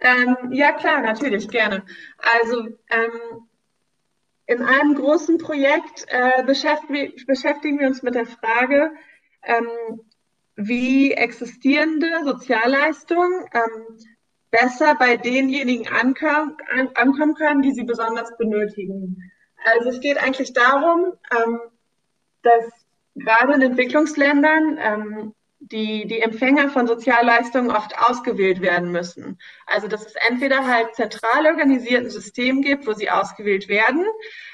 Ähm, 0.00 0.52
ja, 0.52 0.72
klar, 0.72 1.02
natürlich, 1.02 1.48
gerne. 1.48 1.84
Also 2.16 2.68
ähm, 2.88 3.48
in 4.46 4.62
einem 4.62 4.94
großen 4.94 5.38
Projekt 5.38 6.06
äh, 6.08 6.42
beschäftigen, 6.44 7.12
beschäftigen, 7.26 7.78
wir 7.78 7.88
uns 7.88 8.02
mit 8.02 8.14
der 8.14 8.26
Frage, 8.26 8.92
ähm, 9.42 10.00
wie 10.56 11.12
existierende 11.12 12.24
Sozialleistungen 12.24 13.44
ähm, 13.52 13.98
besser 14.50 14.94
bei 14.96 15.16
denjenigen 15.16 15.88
ankommen, 15.88 16.56
an, 16.70 16.90
ankommen 16.94 17.34
können, 17.34 17.62
die 17.62 17.72
sie 17.72 17.84
besonders 17.84 18.36
benötigen. 18.36 19.30
Also 19.64 19.90
es 19.90 20.00
geht 20.00 20.18
eigentlich 20.18 20.52
darum, 20.52 21.12
ähm, 21.30 21.60
dass 22.42 22.64
gerade 23.14 23.54
in 23.54 23.62
Entwicklungsländern 23.62 24.78
ähm, 24.80 25.34
die, 25.60 26.06
die 26.06 26.20
Empfänger 26.20 26.70
von 26.70 26.86
Sozialleistungen 26.86 27.70
oft 27.70 27.96
ausgewählt 27.98 28.60
werden 28.62 28.90
müssen. 28.90 29.38
Also 29.66 29.88
dass 29.88 30.06
es 30.06 30.14
entweder 30.28 30.66
halt 30.66 30.94
zentral 30.94 31.46
organisiert 31.46 32.04
ein 32.04 32.10
System 32.10 32.62
gibt, 32.62 32.86
wo 32.86 32.92
sie 32.92 33.10
ausgewählt 33.10 33.68
werden, 33.68 34.06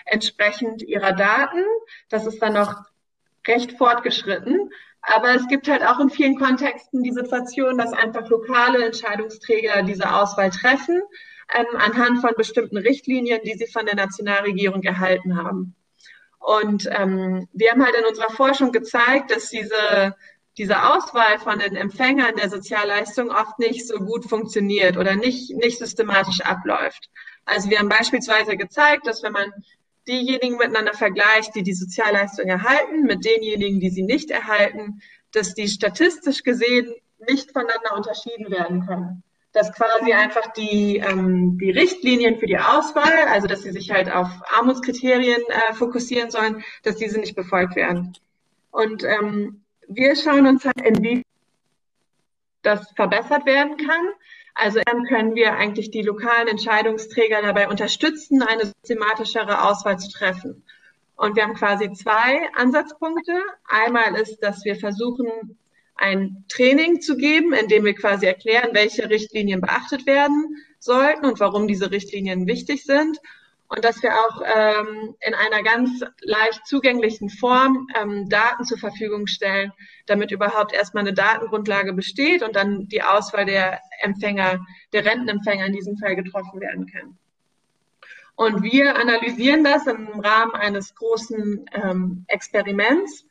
entsprechend 0.04 0.82
ihrer 0.82 1.12
Daten. 1.12 1.62
Das 2.08 2.26
ist 2.26 2.42
dann 2.42 2.54
noch 2.54 2.84
recht 3.46 3.72
fortgeschritten. 3.72 4.70
Aber 5.02 5.34
es 5.34 5.46
gibt 5.48 5.68
halt 5.68 5.84
auch 5.84 6.00
in 6.00 6.10
vielen 6.10 6.36
Kontexten 6.38 7.02
die 7.02 7.12
Situation, 7.12 7.78
dass 7.78 7.92
einfach 7.92 8.28
lokale 8.28 8.84
Entscheidungsträger 8.84 9.82
diese 9.82 10.12
Auswahl 10.12 10.50
treffen, 10.50 11.00
ähm, 11.54 11.66
anhand 11.78 12.20
von 12.20 12.32
bestimmten 12.36 12.76
Richtlinien, 12.76 13.40
die 13.44 13.54
sie 13.54 13.68
von 13.68 13.86
der 13.86 13.94
Nationalregierung 13.94 14.82
erhalten 14.82 15.36
haben. 15.36 15.76
Und 16.38 16.88
ähm, 16.92 17.48
wir 17.52 17.70
haben 17.70 17.84
halt 17.84 17.96
in 17.96 18.04
unserer 18.04 18.30
Forschung 18.30 18.72
gezeigt, 18.72 19.30
dass 19.30 19.48
diese 19.48 20.14
diese 20.58 20.82
Auswahl 20.82 21.38
von 21.38 21.58
den 21.58 21.76
Empfängern 21.76 22.36
der 22.36 22.48
Sozialleistung 22.48 23.30
oft 23.30 23.58
nicht 23.58 23.86
so 23.86 23.98
gut 23.98 24.24
funktioniert 24.24 24.96
oder 24.96 25.14
nicht, 25.14 25.54
nicht 25.54 25.78
systematisch 25.78 26.40
abläuft. 26.40 27.10
Also 27.44 27.68
wir 27.68 27.78
haben 27.78 27.88
beispielsweise 27.88 28.56
gezeigt, 28.56 29.06
dass 29.06 29.22
wenn 29.22 29.32
man 29.32 29.52
diejenigen 30.08 30.56
miteinander 30.56 30.94
vergleicht, 30.94 31.54
die 31.54 31.62
die 31.62 31.74
Sozialleistung 31.74 32.46
erhalten, 32.48 33.02
mit 33.02 33.24
denjenigen, 33.24 33.80
die 33.80 33.90
sie 33.90 34.02
nicht 34.02 34.30
erhalten, 34.30 35.00
dass 35.32 35.54
die 35.54 35.68
statistisch 35.68 36.42
gesehen 36.42 36.94
nicht 37.28 37.52
voneinander 37.52 37.94
unterschieden 37.94 38.50
werden 38.50 38.86
können. 38.86 39.22
Dass 39.52 39.72
quasi 39.72 40.12
einfach 40.12 40.52
die, 40.52 40.98
ähm, 40.98 41.58
die 41.58 41.70
Richtlinien 41.70 42.38
für 42.38 42.46
die 42.46 42.58
Auswahl, 42.58 43.26
also 43.28 43.46
dass 43.46 43.62
sie 43.62 43.72
sich 43.72 43.90
halt 43.90 44.12
auf 44.12 44.28
Armutskriterien 44.54 45.42
äh, 45.48 45.74
fokussieren 45.74 46.30
sollen, 46.30 46.62
dass 46.82 46.96
diese 46.96 47.18
nicht 47.18 47.34
befolgt 47.34 47.74
werden. 47.74 48.12
Und 48.70 49.02
ähm, 49.04 49.62
wir 49.88 50.14
schauen 50.16 50.46
uns 50.46 50.64
halt 50.64 50.80
in 50.82 51.02
wie 51.02 51.22
das 52.62 52.90
verbessert 52.96 53.46
werden 53.46 53.76
kann. 53.76 54.08
Also 54.58 54.80
dann 54.86 55.04
können 55.04 55.34
wir 55.34 55.54
eigentlich 55.54 55.90
die 55.90 56.00
lokalen 56.00 56.48
Entscheidungsträger 56.48 57.42
dabei 57.42 57.68
unterstützen, 57.68 58.42
eine 58.42 58.64
systematischere 58.64 59.68
Auswahl 59.68 59.98
zu 59.98 60.10
treffen. 60.10 60.64
Und 61.14 61.36
wir 61.36 61.42
haben 61.42 61.54
quasi 61.54 61.92
zwei 61.92 62.48
Ansatzpunkte. 62.54 63.42
Einmal 63.68 64.14
ist, 64.16 64.38
dass 64.38 64.64
wir 64.64 64.76
versuchen, 64.76 65.58
ein 65.94 66.44
Training 66.48 67.02
zu 67.02 67.18
geben, 67.18 67.52
in 67.52 67.68
dem 67.68 67.84
wir 67.84 67.94
quasi 67.94 68.24
erklären, 68.24 68.70
welche 68.72 69.10
Richtlinien 69.10 69.60
beachtet 69.60 70.06
werden 70.06 70.56
sollten 70.78 71.26
und 71.26 71.38
warum 71.38 71.68
diese 71.68 71.90
Richtlinien 71.90 72.46
wichtig 72.46 72.84
sind 72.84 73.18
und 73.68 73.84
dass 73.84 74.02
wir 74.02 74.14
auch 74.14 74.42
ähm, 74.44 75.14
in 75.20 75.34
einer 75.34 75.62
ganz 75.62 76.04
leicht 76.20 76.66
zugänglichen 76.66 77.28
Form 77.30 77.88
ähm, 78.00 78.28
Daten 78.28 78.64
zur 78.64 78.78
Verfügung 78.78 79.26
stellen, 79.26 79.72
damit 80.06 80.30
überhaupt 80.30 80.72
erstmal 80.72 81.02
eine 81.02 81.14
Datengrundlage 81.14 81.92
besteht 81.92 82.42
und 82.42 82.54
dann 82.54 82.86
die 82.88 83.02
Auswahl 83.02 83.44
der 83.44 83.80
Empfänger, 84.00 84.64
der 84.92 85.04
Rentenempfänger 85.04 85.66
in 85.66 85.72
diesem 85.72 85.96
Fall 85.96 86.14
getroffen 86.14 86.60
werden 86.60 86.86
kann. 86.86 87.18
Und 88.36 88.62
wir 88.62 88.96
analysieren 88.96 89.64
das 89.64 89.86
im 89.86 90.20
Rahmen 90.20 90.54
eines 90.54 90.94
großen 90.94 91.68
ähm, 91.72 92.24
Experiments, 92.28 93.26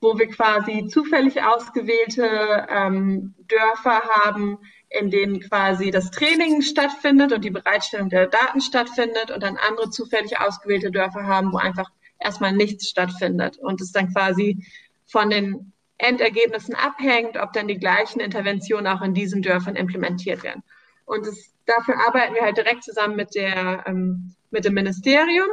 wo 0.00 0.16
wir 0.16 0.28
quasi 0.28 0.86
zufällig 0.86 1.42
ausgewählte 1.42 2.66
ähm, 2.70 3.34
Dörfer 3.48 4.02
haben, 4.02 4.58
in 4.98 5.10
denen 5.10 5.40
quasi 5.40 5.90
das 5.90 6.10
Training 6.10 6.62
stattfindet 6.62 7.32
und 7.32 7.44
die 7.44 7.50
Bereitstellung 7.50 8.08
der 8.08 8.26
Daten 8.26 8.60
stattfindet 8.60 9.30
und 9.30 9.42
dann 9.42 9.56
andere 9.56 9.90
zufällig 9.90 10.38
ausgewählte 10.38 10.90
Dörfer 10.90 11.26
haben, 11.26 11.52
wo 11.52 11.58
einfach 11.58 11.90
erstmal 12.18 12.52
nichts 12.52 12.88
stattfindet 12.88 13.58
und 13.58 13.80
es 13.80 13.92
dann 13.92 14.12
quasi 14.12 14.64
von 15.06 15.30
den 15.30 15.72
Endergebnissen 15.98 16.74
abhängt, 16.74 17.36
ob 17.36 17.52
dann 17.52 17.68
die 17.68 17.78
gleichen 17.78 18.20
Interventionen 18.20 18.86
auch 18.86 19.02
in 19.02 19.14
diesen 19.14 19.42
Dörfern 19.42 19.76
implementiert 19.76 20.42
werden. 20.42 20.62
Und 21.04 21.26
es, 21.26 21.52
dafür 21.66 21.96
arbeiten 22.06 22.34
wir 22.34 22.42
halt 22.42 22.56
direkt 22.56 22.84
zusammen 22.84 23.16
mit 23.16 23.34
der 23.34 23.84
ähm, 23.86 24.34
mit 24.50 24.64
dem 24.64 24.74
Ministerium 24.74 25.48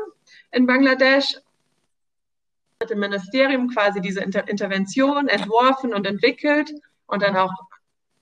in 0.51 0.65
Bangladesch 0.67 1.37
mit 2.79 2.89
dem 2.89 2.99
Ministerium 2.99 3.69
quasi 3.69 4.01
diese 4.01 4.21
Inter 4.21 4.47
Intervention 4.47 5.27
entworfen 5.27 5.93
und 5.93 6.07
entwickelt 6.07 6.71
und 7.07 7.21
dann 7.21 7.35
auch 7.35 7.53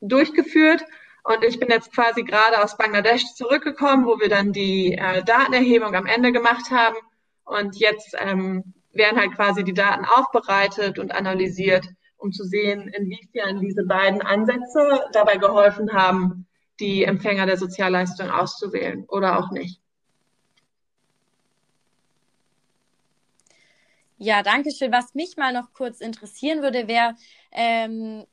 durchgeführt. 0.02 0.84
Und 1.24 1.44
ich 1.44 1.60
bin 1.60 1.70
jetzt 1.70 1.94
quasi 1.94 2.24
gerade 2.24 2.64
aus 2.64 2.78
Bangladesch 2.78 3.26
zurückgekommen, 3.36 4.06
wo 4.06 4.20
wir 4.20 4.30
dann 4.30 4.54
die 4.54 4.94
äh, 4.94 5.24
Datenerhebung 5.24 5.96
am 5.96 6.06
Ende 6.06 6.32
gemacht 6.32 6.72
haben. 6.72 6.96
Und 7.46 7.78
jetzt 7.78 8.16
ähm, 8.18 8.74
werden 8.94 9.20
halt 9.20 9.36
quasi 9.36 9.64
die 9.64 9.74
Daten 9.74 10.06
aufbereitet 10.06 11.00
und 11.00 11.12
analysiert, 11.12 11.88
um 12.18 12.32
zu 12.32 12.44
sehen, 12.44 12.88
inwiefern 12.90 13.60
diese 13.60 13.84
beiden 13.84 14.22
Ansätze 14.22 15.06
dabei 15.14 15.38
geholfen 15.38 15.94
haben, 15.94 16.48
die 16.80 17.04
Empfänger 17.04 17.46
der 17.46 17.58
Sozialleistung 17.58 18.30
auszuwählen 18.30 19.06
oder 19.08 19.40
auch 19.40 19.52
nicht. 19.52 19.80
Ja, 24.22 24.44
danke 24.44 24.72
schön. 24.72 24.92
Was 24.92 25.16
mich 25.16 25.38
mal 25.38 25.54
noch 25.54 25.72
kurz 25.72 26.02
interessieren 26.02 26.62
würde, 26.62 26.90
wäre, 26.90 27.16
ähm, 27.54 28.26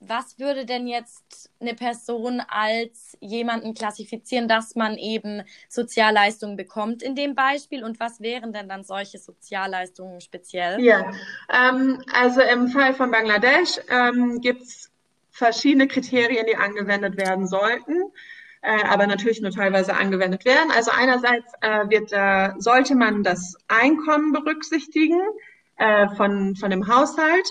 was 0.00 0.38
würde 0.38 0.66
denn 0.66 0.86
jetzt 0.86 1.50
eine 1.60 1.74
Person 1.74 2.42
als 2.48 3.16
jemanden 3.20 3.74
klassifizieren, 3.74 4.48
dass 4.48 4.74
man 4.74 4.98
eben 4.98 5.42
Sozialleistungen 5.68 6.56
bekommt 6.56 7.02
in 7.02 7.14
dem 7.14 7.34
Beispiel 7.34 7.84
und 7.84 8.00
was 8.00 8.20
wären 8.20 8.52
denn 8.52 8.68
dann 8.68 8.84
solche 8.84 9.18
Sozialleistungen 9.18 10.20
speziell? 10.20 10.80
Ja, 10.80 11.10
ähm, 11.52 12.02
also 12.12 12.40
im 12.40 12.68
Fall 12.68 12.94
von 12.94 13.10
Bangladesch 13.10 13.80
ähm, 13.88 14.40
gibt 14.40 14.62
es 14.62 14.90
verschiedene 15.30 15.88
Kriterien, 15.88 16.46
die 16.46 16.56
angewendet 16.56 17.16
werden 17.16 17.46
sollten, 17.46 18.02
äh, 18.62 18.84
aber 18.84 19.06
natürlich 19.06 19.40
nur 19.40 19.50
teilweise 19.50 19.96
angewendet 19.96 20.44
werden. 20.44 20.70
Also 20.70 20.90
einerseits 20.92 21.52
äh, 21.60 21.88
wird, 21.88 22.12
äh, 22.12 22.52
sollte 22.58 22.94
man 22.94 23.22
das 23.22 23.56
Einkommen 23.68 24.32
berücksichtigen 24.32 25.20
äh, 25.76 26.08
von, 26.16 26.54
von 26.56 26.70
dem 26.70 26.86
Haushalt. 26.86 27.48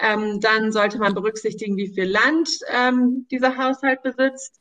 Ähm, 0.00 0.40
dann 0.40 0.72
sollte 0.72 0.98
man 0.98 1.14
berücksichtigen, 1.14 1.76
wie 1.76 1.88
viel 1.88 2.04
Land 2.04 2.48
ähm, 2.68 3.26
dieser 3.30 3.56
Haushalt 3.56 4.02
besitzt. 4.02 4.60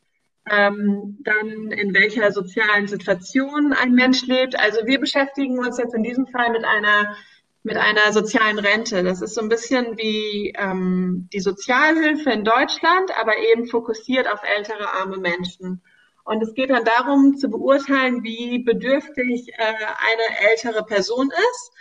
Ähm, 0.50 1.18
dann 1.22 1.72
in 1.72 1.94
welcher 1.94 2.32
sozialen 2.32 2.88
Situation 2.88 3.74
ein 3.74 3.94
Mensch 3.94 4.26
lebt. 4.26 4.60
Also 4.60 4.86
wir 4.86 5.00
beschäftigen 5.00 5.60
uns 5.60 5.78
jetzt 5.78 5.94
in 5.94 6.04
diesem 6.04 6.28
Fall 6.28 6.52
mit 6.52 6.66
einer 6.66 7.16
mit 7.62 7.76
einer 7.76 8.14
sozialen 8.14 8.58
Rente. 8.58 9.04
Das 9.04 9.22
ist 9.22 9.36
so 9.36 9.42
ein 9.42 9.50
bisschen 9.50 9.98
wie 9.98 10.54
ähm, 10.58 11.28
die 11.34 11.42
Sozialhilfe 11.42 12.32
in 12.32 12.46
Deutschland, 12.46 13.12
aber 13.20 13.38
eben 13.38 13.68
fokussiert 13.68 14.32
auf 14.32 14.40
ältere 14.44 14.94
arme 14.94 15.18
Menschen. 15.18 15.82
Und 16.24 16.42
es 16.42 16.54
geht 16.54 16.70
dann 16.70 16.86
darum 16.86 17.36
zu 17.38 17.50
beurteilen, 17.50 18.24
wie 18.24 18.60
bedürftig 18.60 19.50
äh, 19.50 19.56
eine 19.58 20.50
ältere 20.52 20.86
Person 20.86 21.30
ist 21.30 21.72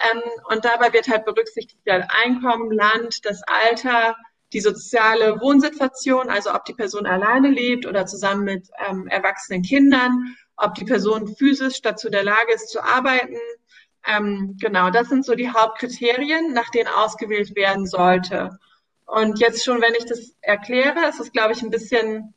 ähm, 0.00 0.22
und 0.48 0.64
dabei 0.64 0.92
wird 0.92 1.08
halt 1.08 1.24
berücksichtigt 1.24 1.80
das 1.84 2.06
Einkommen, 2.24 2.70
Land, 2.70 3.24
das 3.24 3.42
Alter, 3.46 4.16
die 4.52 4.60
soziale 4.60 5.40
Wohnsituation, 5.40 6.28
also 6.28 6.52
ob 6.52 6.64
die 6.64 6.74
Person 6.74 7.06
alleine 7.06 7.48
lebt 7.48 7.86
oder 7.86 8.06
zusammen 8.06 8.44
mit 8.44 8.68
ähm, 8.88 9.06
erwachsenen 9.06 9.62
Kindern, 9.62 10.36
ob 10.56 10.74
die 10.74 10.84
Person 10.84 11.34
physisch 11.36 11.82
dazu 11.82 12.10
der 12.10 12.24
Lage 12.24 12.52
ist 12.54 12.68
zu 12.68 12.82
arbeiten. 12.82 13.36
Ähm, 14.06 14.56
genau, 14.60 14.90
das 14.90 15.08
sind 15.08 15.24
so 15.24 15.34
die 15.34 15.50
Hauptkriterien, 15.50 16.52
nach 16.52 16.70
denen 16.70 16.88
ausgewählt 16.88 17.54
werden 17.54 17.86
sollte. 17.86 18.58
Und 19.06 19.38
jetzt 19.40 19.64
schon, 19.64 19.80
wenn 19.80 19.94
ich 19.94 20.06
das 20.06 20.36
erkläre, 20.40 21.08
ist 21.08 21.20
es, 21.20 21.32
glaube 21.32 21.52
ich, 21.52 21.62
ein 21.62 21.70
bisschen, 21.70 22.32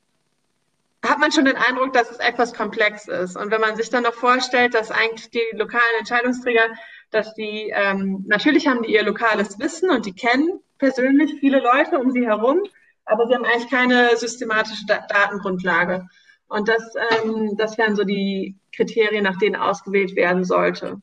hat 1.05 1.19
man 1.19 1.31
schon 1.31 1.45
den 1.45 1.55
Eindruck, 1.55 1.93
dass 1.93 2.09
es 2.09 2.17
etwas 2.17 2.53
komplex 2.53 3.07
ist. 3.07 3.37
Und 3.37 3.51
wenn 3.51 3.61
man 3.61 3.75
sich 3.75 3.89
dann 3.89 4.03
noch 4.03 4.13
vorstellt, 4.13 4.73
dass 4.73 4.91
eigentlich 4.91 5.29
die 5.29 5.43
lokalen 5.53 5.99
Entscheidungsträger 5.99 6.69
dass 7.13 7.33
die, 7.35 7.71
ähm, 7.73 8.23
natürlich 8.27 8.67
haben 8.67 8.83
die 8.83 8.93
ihr 8.93 9.03
lokales 9.03 9.59
Wissen 9.59 9.89
und 9.89 10.05
die 10.05 10.13
kennen 10.13 10.59
persönlich 10.77 11.35
viele 11.39 11.59
Leute 11.59 11.99
um 11.99 12.11
sie 12.11 12.25
herum, 12.25 12.61
aber 13.05 13.27
sie 13.27 13.35
haben 13.35 13.45
eigentlich 13.45 13.69
keine 13.69 14.15
systematische 14.17 14.85
da 14.85 15.05
Datengrundlage. 15.07 16.07
Und 16.47 16.67
das, 16.67 16.93
ähm, 17.23 17.55
das 17.57 17.77
wären 17.77 17.95
so 17.95 18.03
die 18.03 18.55
Kriterien, 18.75 19.23
nach 19.23 19.37
denen 19.37 19.55
ausgewählt 19.55 20.15
werden 20.15 20.43
sollte. 20.43 21.01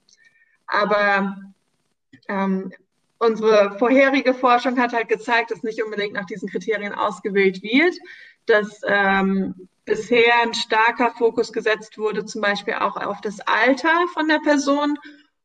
Aber 0.66 1.36
ähm, 2.28 2.72
unsere 3.18 3.76
vorherige 3.78 4.34
Forschung 4.34 4.78
hat 4.78 4.92
halt 4.92 5.08
gezeigt, 5.08 5.50
dass 5.50 5.62
nicht 5.62 5.82
unbedingt 5.82 6.14
nach 6.14 6.26
diesen 6.26 6.48
Kriterien 6.48 6.94
ausgewählt 6.94 7.62
wird, 7.62 7.96
dass 8.46 8.80
ähm, 8.86 9.68
bisher 9.84 10.42
ein 10.42 10.54
starker 10.54 11.10
Fokus 11.10 11.52
gesetzt 11.52 11.98
wurde, 11.98 12.24
zum 12.24 12.40
Beispiel 12.40 12.74
auch 12.74 12.96
auf 12.96 13.20
das 13.20 13.40
Alter 13.40 14.06
von 14.14 14.28
der 14.28 14.38
Person 14.38 14.96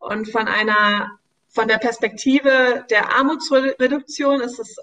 und 0.06 0.32
von 0.32 0.48
einer 0.48 1.12
von 1.50 1.68
der 1.68 1.78
Perspektive 1.78 2.86
der 2.90 3.16
Armutsreduktion 3.16 4.42
ist 4.42 4.60
es 4.60 4.78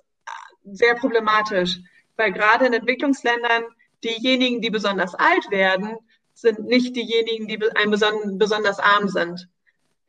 sehr 0.65 0.95
problematisch, 0.95 1.79
weil 2.17 2.33
gerade 2.33 2.67
in 2.67 2.73
Entwicklungsländern 2.73 3.65
diejenigen, 4.03 4.61
die 4.63 4.71
besonders 4.71 5.15
alt 5.15 5.51
werden, 5.51 5.97
sind 6.35 6.61
nicht 6.61 6.97
diejenigen, 6.97 7.47
die 7.47 7.61
ein 7.75 7.91
besonders 7.91 8.79
arm 8.79 9.09
sind 9.09 9.49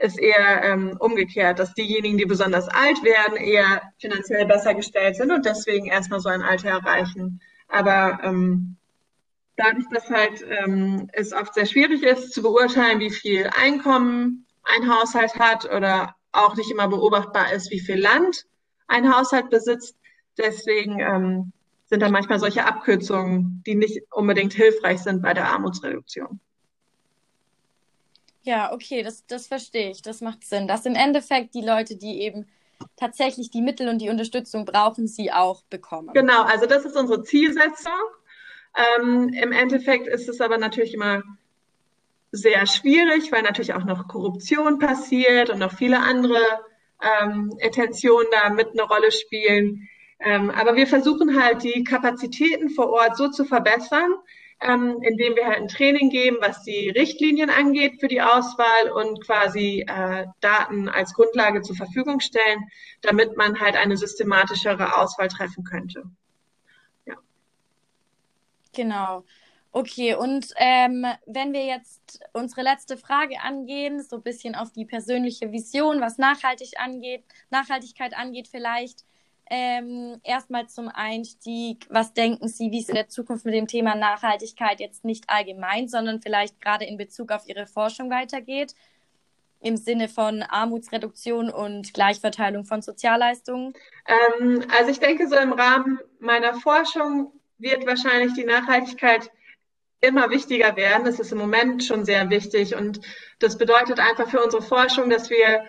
ist 0.03 0.19
eher 0.19 0.63
ähm, 0.63 0.97
umgekehrt, 0.99 1.59
dass 1.59 1.73
diejenigen, 1.73 2.17
die 2.17 2.25
besonders 2.25 2.67
alt 2.67 3.03
werden, 3.03 3.37
eher 3.37 3.81
finanziell 3.99 4.45
besser 4.45 4.73
gestellt 4.73 5.15
sind 5.15 5.31
und 5.31 5.45
deswegen 5.45 5.87
erstmal 5.87 6.19
so 6.19 6.29
ein 6.29 6.41
Alter 6.41 6.69
erreichen. 6.69 7.41
Aber 7.69 8.19
ähm, 8.23 8.75
dadurch, 9.55 9.85
dass 9.91 10.09
halt 10.09 10.43
ähm, 10.49 11.09
es 11.13 11.31
oft 11.31 11.53
sehr 11.53 11.65
schwierig 11.65 12.03
ist 12.03 12.33
zu 12.33 12.41
beurteilen, 12.41 12.99
wie 12.99 13.11
viel 13.11 13.49
Einkommen 13.55 14.45
ein 14.63 14.89
Haushalt 14.89 15.35
hat 15.35 15.65
oder 15.65 16.15
auch 16.31 16.55
nicht 16.55 16.71
immer 16.71 16.87
beobachtbar 16.87 17.53
ist, 17.53 17.71
wie 17.71 17.79
viel 17.79 17.99
Land 17.99 18.45
ein 18.87 19.15
Haushalt 19.15 19.49
besitzt, 19.49 19.95
deswegen 20.37 20.99
ähm, 20.99 21.51
sind 21.85 22.01
da 22.01 22.09
manchmal 22.09 22.39
solche 22.39 22.65
Abkürzungen, 22.65 23.61
die 23.65 23.75
nicht 23.75 24.01
unbedingt 24.11 24.53
hilfreich 24.53 24.99
sind 24.99 25.21
bei 25.21 25.33
der 25.33 25.47
Armutsreduktion. 25.49 26.39
Ja, 28.43 28.73
okay, 28.73 29.03
das, 29.03 29.25
das 29.25 29.47
verstehe 29.47 29.91
ich. 29.91 30.01
Das 30.01 30.19
macht 30.19 30.43
Sinn. 30.45 30.67
Dass 30.67 30.85
im 30.85 30.95
Endeffekt 30.95 31.53
die 31.55 31.61
Leute, 31.61 31.95
die 31.95 32.21
eben 32.21 32.45
tatsächlich 32.97 33.49
die 33.51 33.61
Mittel 33.61 33.87
und 33.87 33.99
die 33.99 34.09
Unterstützung 34.09 34.65
brauchen, 34.65 35.07
sie 35.07 35.31
auch 35.31 35.63
bekommen. 35.69 36.13
Genau, 36.13 36.43
also 36.43 36.65
das 36.65 36.83
ist 36.83 36.97
unsere 36.97 37.23
Zielsetzung. 37.23 37.93
Ähm, 38.75 39.29
Im 39.29 39.51
Endeffekt 39.51 40.07
ist 40.07 40.27
es 40.27 40.41
aber 40.41 40.57
natürlich 40.57 40.93
immer 40.93 41.23
sehr 42.33 42.65
schwierig, 42.65 43.31
weil 43.31 43.43
natürlich 43.43 43.75
auch 43.75 43.85
noch 43.85 44.07
Korruption 44.07 44.79
passiert 44.79 45.51
und 45.51 45.59
noch 45.59 45.71
viele 45.71 45.99
andere 45.99 46.41
ähm, 46.99 47.53
Intentionen 47.59 48.27
da 48.31 48.49
mit 48.49 48.69
eine 48.69 48.81
Rolle 48.81 49.11
spielen. 49.11 49.87
Ähm, 50.19 50.49
aber 50.49 50.75
wir 50.75 50.87
versuchen 50.87 51.39
halt 51.39 51.63
die 51.63 51.83
Kapazitäten 51.83 52.69
vor 52.71 52.89
Ort 52.89 53.17
so 53.17 53.29
zu 53.29 53.45
verbessern, 53.45 54.15
ähm, 54.61 54.97
indem 55.01 55.35
wir 55.35 55.45
halt 55.45 55.57
ein 55.57 55.67
Training 55.67 56.09
geben, 56.09 56.37
was 56.39 56.63
die 56.63 56.89
Richtlinien 56.89 57.51
angeht 57.51 57.99
für 57.99 58.07
die 58.07 58.21
Auswahl 58.21 58.91
und 58.95 59.23
quasi 59.23 59.85
äh, 59.87 60.25
Daten 60.41 60.89
als 60.89 61.13
Grundlage 61.13 61.61
zur 61.61 61.75
Verfügung 61.75 62.19
stellen, 62.19 62.63
damit 63.01 63.37
man 63.37 63.59
halt 63.59 63.75
eine 63.75 63.95
systematischere 63.95 64.97
Auswahl 64.97 65.27
treffen 65.27 65.65
könnte. 65.65 66.03
Ja. 67.05 67.15
Genau. 68.73 69.23
Okay, 69.75 70.13
und 70.13 70.53
ähm, 70.57 71.03
wenn 71.25 71.51
wir 71.51 71.65
jetzt 71.65 72.19
unsere 72.31 72.61
letzte 72.61 72.95
Frage 72.95 73.41
angehen, 73.41 74.03
so 74.03 74.17
ein 74.17 74.21
bisschen 74.21 74.53
auf 74.53 74.71
die 74.71 74.85
persönliche 74.85 75.51
Vision, 75.51 75.99
was 75.99 76.19
nachhaltig 76.19 76.73
angeht, 76.77 77.23
Nachhaltigkeit 77.49 78.15
angeht 78.15 78.47
vielleicht, 78.47 79.03
ähm, 79.49 80.21
erstmal 80.23 80.67
zum 80.67 80.89
Einstieg, 80.89 81.87
was 81.89 82.13
denken 82.13 82.49
Sie, 82.49 82.69
wie 82.69 82.81
es 82.81 82.89
in 82.89 82.93
der 82.93 83.09
Zukunft 83.09 83.45
mit 83.45 83.55
dem 83.55 83.65
Thema 83.65 83.95
Nachhaltigkeit 83.95 84.79
jetzt 84.79 85.05
nicht 85.05 85.23
allgemein, 85.27 85.87
sondern 85.87 86.21
vielleicht 86.21 86.61
gerade 86.61 86.85
in 86.85 86.95
Bezug 86.95 87.31
auf 87.31 87.47
Ihre 87.47 87.65
Forschung 87.65 88.11
weitergeht? 88.11 88.75
Im 89.59 89.75
Sinne 89.75 90.07
von 90.07 90.43
Armutsreduktion 90.43 91.49
und 91.49 91.95
Gleichverteilung 91.95 92.63
von 92.63 92.83
Sozialleistungen? 92.83 93.73
Ähm, 94.05 94.63
also 94.77 94.91
ich 94.91 94.99
denke, 94.99 95.27
so 95.27 95.35
im 95.35 95.53
Rahmen 95.53 95.99
meiner 96.19 96.53
Forschung 96.53 97.31
wird 97.57 97.87
wahrscheinlich 97.87 98.33
die 98.33 98.43
Nachhaltigkeit 98.43 99.31
immer 100.03 100.29
wichtiger 100.29 100.75
werden. 100.75 101.07
Es 101.07 101.19
ist 101.19 101.31
im 101.31 101.37
Moment 101.37 101.83
schon 101.83 102.05
sehr 102.05 102.29
wichtig 102.29 102.75
und 102.75 102.99
das 103.39 103.57
bedeutet 103.57 103.99
einfach 103.99 104.29
für 104.29 104.43
unsere 104.43 104.61
Forschung, 104.61 105.09
dass 105.09 105.29
wir 105.29 105.63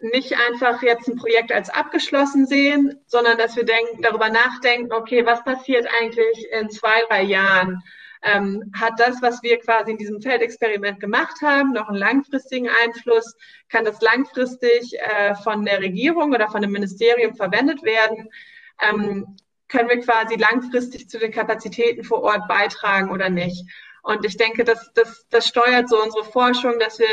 nicht 0.00 0.34
einfach 0.48 0.82
jetzt 0.82 1.08
ein 1.08 1.16
Projekt 1.16 1.52
als 1.52 1.70
abgeschlossen 1.70 2.46
sehen, 2.46 2.98
sondern 3.06 3.38
dass 3.38 3.54
wir 3.54 3.64
denken, 3.64 4.02
darüber 4.02 4.30
nachdenken, 4.30 4.92
okay, 4.92 5.24
was 5.24 5.44
passiert 5.44 5.86
eigentlich 6.00 6.48
in 6.50 6.70
zwei, 6.70 7.02
drei 7.08 7.22
Jahren? 7.22 7.82
Ähm, 8.24 8.72
hat 8.74 8.94
das, 8.98 9.20
was 9.20 9.42
wir 9.42 9.58
quasi 9.58 9.92
in 9.92 9.98
diesem 9.98 10.20
Feldexperiment 10.22 11.00
gemacht 11.00 11.42
haben, 11.42 11.72
noch 11.72 11.88
einen 11.88 11.98
langfristigen 11.98 12.68
Einfluss? 12.84 13.36
Kann 13.68 13.84
das 13.84 14.00
langfristig 14.00 14.96
äh, 14.98 15.34
von 15.36 15.64
der 15.64 15.80
Regierung 15.80 16.32
oder 16.32 16.48
von 16.48 16.62
dem 16.62 16.72
Ministerium 16.72 17.34
verwendet 17.34 17.82
werden? 17.82 18.28
Ähm, 18.80 19.36
können 19.72 19.88
wir 19.88 20.00
quasi 20.00 20.36
langfristig 20.36 21.08
zu 21.08 21.18
den 21.18 21.32
Kapazitäten 21.32 22.04
vor 22.04 22.22
Ort 22.22 22.46
beitragen 22.46 23.10
oder 23.10 23.30
nicht? 23.30 23.64
Und 24.02 24.24
ich 24.24 24.36
denke, 24.36 24.64
das, 24.64 24.92
das, 24.94 25.26
das 25.30 25.48
steuert 25.48 25.88
so 25.88 26.00
unsere 26.00 26.24
Forschung, 26.24 26.78
dass 26.78 26.98
wir 26.98 27.06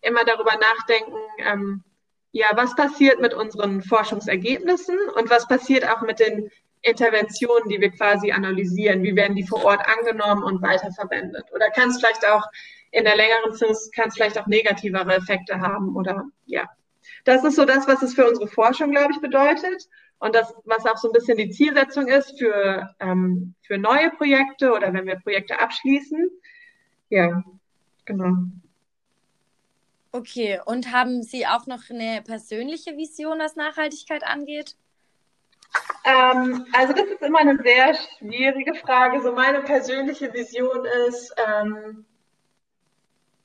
immer 0.00 0.24
darüber 0.24 0.52
nachdenken, 0.52 1.16
ähm, 1.38 1.84
ja, 2.32 2.46
was 2.54 2.74
passiert 2.74 3.20
mit 3.20 3.34
unseren 3.34 3.82
Forschungsergebnissen 3.82 4.98
und 5.16 5.30
was 5.30 5.46
passiert 5.48 5.88
auch 5.88 6.02
mit 6.02 6.20
den 6.20 6.50
Interventionen, 6.82 7.68
die 7.68 7.80
wir 7.80 7.90
quasi 7.90 8.32
analysieren? 8.32 9.02
Wie 9.02 9.16
werden 9.16 9.36
die 9.36 9.46
vor 9.46 9.64
Ort 9.64 9.80
angenommen 9.86 10.44
und 10.44 10.62
weiterverwendet? 10.62 11.44
Oder 11.52 11.70
kann 11.70 11.90
es 11.90 11.98
vielleicht 11.98 12.26
auch 12.26 12.44
in 12.90 13.04
der 13.04 13.16
längeren 13.16 13.54
Frist, 13.54 13.94
kann 13.94 14.08
es 14.08 14.14
vielleicht 14.14 14.38
auch 14.38 14.46
negativere 14.46 15.14
Effekte 15.14 15.60
haben 15.60 15.94
oder 15.96 16.24
ja. 16.46 16.64
Das 17.24 17.44
ist 17.44 17.56
so 17.56 17.64
das, 17.64 17.86
was 17.88 18.02
es 18.02 18.14
für 18.14 18.28
unsere 18.28 18.48
Forschung, 18.48 18.92
glaube 18.92 19.12
ich, 19.12 19.20
bedeutet 19.20 19.88
und 20.20 20.34
das, 20.34 20.52
was 20.64 20.84
auch 20.86 20.96
so 20.96 21.08
ein 21.08 21.12
bisschen 21.12 21.38
die 21.38 21.50
Zielsetzung 21.50 22.08
ist 22.08 22.38
für, 22.38 22.94
ähm, 23.00 23.54
für 23.62 23.78
neue 23.78 24.10
Projekte 24.10 24.72
oder 24.72 24.92
wenn 24.92 25.06
wir 25.06 25.16
Projekte 25.16 25.58
abschließen. 25.58 26.30
Ja, 27.08 27.42
genau. 28.04 28.32
Okay, 30.10 30.58
und 30.64 30.90
haben 30.92 31.22
Sie 31.22 31.46
auch 31.46 31.66
noch 31.66 31.90
eine 31.90 32.22
persönliche 32.22 32.96
Vision, 32.96 33.38
was 33.38 33.56
Nachhaltigkeit 33.56 34.24
angeht? 34.24 34.74
Ähm, 36.04 36.66
also 36.72 36.94
das 36.94 37.06
ist 37.06 37.22
immer 37.22 37.40
eine 37.40 37.58
sehr 37.62 37.94
schwierige 37.94 38.74
Frage. 38.74 39.22
So 39.22 39.32
meine 39.32 39.60
persönliche 39.60 40.32
Vision 40.32 40.86
ist, 41.06 41.34
ähm, 41.46 42.06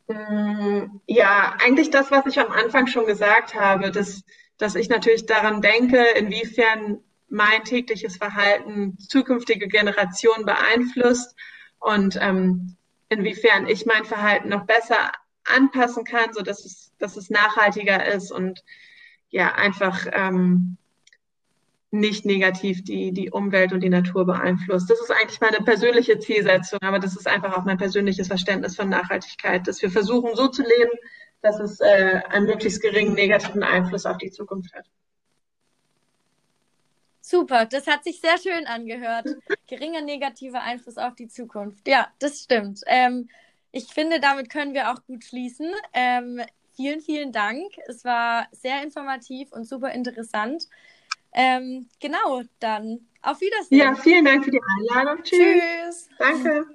mh, 0.08 0.90
ja, 1.06 1.56
eigentlich 1.62 1.90
das, 1.90 2.12
was 2.12 2.26
ich 2.26 2.40
am 2.40 2.52
Anfang 2.52 2.88
schon 2.88 3.06
gesagt 3.06 3.56
habe, 3.56 3.92
dass, 3.92 4.24
dass 4.64 4.76
ich 4.76 4.88
natürlich 4.88 5.26
daran 5.26 5.62
denke, 5.62 6.02
inwiefern 6.16 7.00
mein 7.28 7.66
tägliches 7.66 8.16
Verhalten 8.16 8.98
zukünftige 8.98 9.68
Generationen 9.68 10.46
beeinflusst 10.46 11.36
und 11.80 12.18
ähm, 12.22 12.78
inwiefern 13.10 13.68
ich 13.68 13.86
mein 13.86 14.06
Verhalten 14.06 14.48
noch 14.48 14.66
besser 14.66 15.12
anpassen 15.44 16.06
kann, 16.06 16.32
so 16.32 16.42
dass 16.42 16.64
es, 16.64 16.94
dass 16.98 17.18
es 17.18 17.30
nachhaltiger 17.30 18.06
ist 18.06 18.32
und 18.32 18.64
ja, 19.30 19.54
einfach 19.54 20.08
ähm, 20.14 20.78
nicht 21.92 22.26
negativ 22.26 22.86
die, 22.86 23.12
die 23.12 23.32
Umwelt 23.32 23.74
und 23.74 23.82
die 23.82 23.90
Natur 23.90 24.26
beeinflusst. 24.26 24.90
Das 24.90 25.02
ist 25.02 25.12
eigentlich 25.12 25.42
meine 25.42 25.58
persönliche 25.58 26.20
Zielsetzung, 26.20 26.80
aber 26.84 27.00
das 27.00 27.18
ist 27.18 27.28
einfach 27.28 27.58
auch 27.58 27.66
mein 27.66 27.78
persönliches 27.78 28.28
Verständnis 28.28 28.78
von 28.78 28.88
Nachhaltigkeit, 28.88 29.68
dass 29.68 29.82
wir 29.82 29.92
versuchen, 29.92 30.36
so 30.36 30.48
zu 30.48 30.62
leben, 30.62 30.94
dass 31.44 31.60
es 31.60 31.80
äh, 31.80 32.22
einen 32.30 32.48
möglichst 32.48 32.82
geringen 32.82 33.14
negativen 33.14 33.64
Einfluss 33.64 34.06
auf 34.06 34.18
die 34.18 34.32
Zukunft 34.32 34.74
hat. 34.74 34.86
Super, 37.22 37.66
das 37.66 37.88
hat 37.88 38.04
sich 38.04 38.20
sehr 38.20 38.38
schön 38.38 38.66
angehört. 38.66 39.28
Geringer 39.68 40.02
negativer 40.02 40.62
Einfluss 40.62 40.98
auf 40.98 41.16
die 41.16 41.28
Zukunft. 41.28 41.88
Ja, 41.88 42.08
das 42.20 42.42
stimmt. 42.44 42.82
Ähm, 42.86 43.30
ich 43.72 43.86
finde, 43.86 44.20
damit 44.20 44.50
können 44.50 44.74
wir 44.74 44.92
auch 44.92 45.04
gut 45.06 45.24
schließen. 45.24 45.72
Ähm, 45.94 46.42
vielen, 46.76 47.02
vielen 47.02 47.32
Dank. 47.32 47.72
Es 47.88 48.04
war 48.04 48.48
sehr 48.52 48.84
informativ 48.84 49.52
und 49.52 49.66
super 49.66 49.92
interessant. 49.92 50.68
Ähm, 51.34 51.88
genau, 52.00 52.44
dann 52.60 53.08
auf 53.22 53.40
Wiedersehen. 53.42 53.80
Ja, 53.80 53.96
vielen 53.96 54.26
Dank 54.26 54.44
für 54.44 54.52
die 54.52 54.62
Einladung. 54.80 55.24
Tschüss. 55.24 55.40
Tschüss. 55.40 56.10
Danke. 56.20 56.66